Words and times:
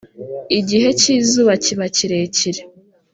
igihe 0.59 0.87
cy’izuba 0.99 1.53
kiba 1.63 1.85
kirekire 1.95 2.61